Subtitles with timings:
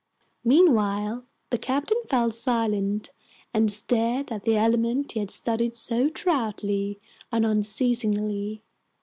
[0.43, 3.11] Meanwhile the captain fell silent
[3.53, 6.99] and stared at the element he had studied so thoroughly
[7.31, 8.63] and unceasingly.